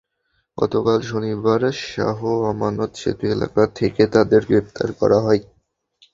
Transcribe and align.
গতকাল 0.57 0.99
শনিবার 1.09 1.61
শাহ 1.85 2.19
আমানত 2.51 2.91
সেতু 3.01 3.25
এলাকা 3.35 3.63
থেকে 3.77 4.03
তাঁদের 4.13 4.41
গ্রেপ্তার 4.49 4.89
করা 4.99 5.17
হয়। 5.25 5.41